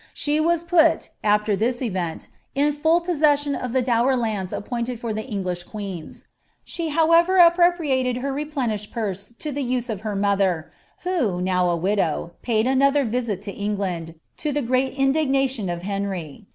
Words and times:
She 0.15 0.39
was 0.39 0.63
put, 0.63 1.11
aAer 1.23 1.59
this 1.59 1.79
event, 1.79 2.29
in 2.55 2.73
full 2.73 3.01
possession 3.01 3.53
of 3.53 3.71
the 3.71 3.83
dower 3.83 4.17
lauds 4.17 4.51
appointed 4.51 4.99
for 4.99 5.13
the 5.13 5.21
Eng^ 5.21 5.45
lish 5.45 5.61
queens; 5.61 6.25
she 6.63 6.89
however 6.89 7.37
appropriated 7.37 8.17
her 8.17 8.33
replenished 8.33 8.91
purse 8.91 9.31
to 9.37 9.51
the 9.51 9.61
use 9.61 9.91
of 9.91 10.01
her 10.01 10.15
mother, 10.15 10.71
who, 11.03 11.39
now 11.39 11.69
a 11.69 11.75
widow, 11.77 12.31
paid 12.41 12.65
another 12.65 13.03
visit 13.05 13.43
to 13.43 13.51
England, 13.51 14.15
to 14.37 14.51
the 14.51 14.63
great 14.63 14.95
indignation 14.95 15.69
of 15.69 15.83
Henry. 15.83 16.47